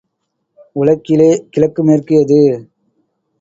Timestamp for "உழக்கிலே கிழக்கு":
0.75-1.83